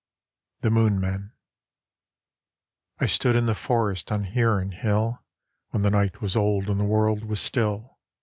THE 0.61 0.71
MOONMEN 0.71 1.31
I 2.99 3.05
stood 3.05 3.35
in 3.35 3.45
the 3.45 3.53
forest 3.53 4.11
on 4.11 4.23
Huron 4.23 4.71
Hill 4.71 5.19
When 5.69 5.83
the 5.83 5.91
night 5.91 6.21
was 6.21 6.35
old 6.35 6.71
and 6.71 6.79
the 6.79 6.85
world 6.85 7.23
was 7.23 7.39
still. 7.39 7.99